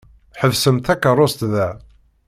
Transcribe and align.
Ḥebsemt 0.39 0.85
takeṛṛust 0.85 1.41
da! 1.53 1.67